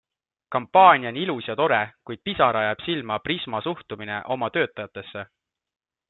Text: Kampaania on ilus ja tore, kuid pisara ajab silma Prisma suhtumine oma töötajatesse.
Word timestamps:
Kampaania 0.53 1.09
on 1.09 1.17
ilus 1.23 1.49
ja 1.49 1.55
tore, 1.59 1.79
kuid 2.09 2.23
pisara 2.29 2.63
ajab 2.67 2.81
silma 2.85 3.17
Prisma 3.27 3.61
suhtumine 3.69 4.17
oma 4.37 4.49
töötajatesse. 4.57 5.25